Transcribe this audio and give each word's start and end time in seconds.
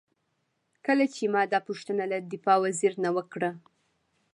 کله 0.85 1.05
چې 1.15 1.23
ما 1.33 1.41
دا 1.53 1.59
پوښتنه 1.67 2.03
له 2.11 2.17
دفاع 2.31 2.57
وزیر 2.65 2.93
نه 3.03 3.09
وکړه. 3.17 3.51